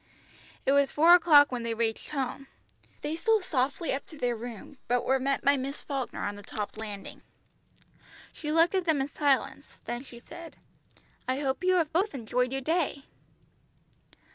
[0.65, 2.47] It was four o'clock when they reached home.
[3.03, 7.21] They stole softly up stairs, but were met by Miss Falkner on the top landing.
[8.33, 10.55] She looked at them in silence, then she said
[11.27, 13.05] "I hope you have both enjoyed your day."